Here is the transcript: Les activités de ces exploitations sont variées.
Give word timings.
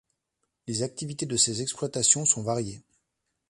Les 0.65 0.81
activités 0.81 1.27
de 1.27 1.37
ces 1.37 1.61
exploitations 1.61 2.25
sont 2.25 2.41
variées. 2.41 2.81